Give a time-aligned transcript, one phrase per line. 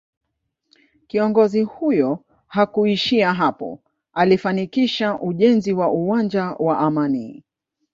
[1.07, 3.79] Kiongozi huyo hakuishia hapo
[4.13, 7.43] alifanikisha ujenzi wa uwanja wa Amani